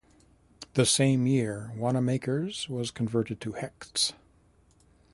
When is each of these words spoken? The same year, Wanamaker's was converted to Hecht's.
The 0.73 0.87
same 0.87 1.27
year, 1.27 1.71
Wanamaker's 1.75 2.67
was 2.67 2.89
converted 2.89 3.39
to 3.41 3.51
Hecht's. 3.51 4.13